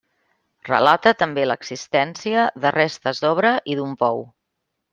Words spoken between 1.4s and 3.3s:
l'existència de restes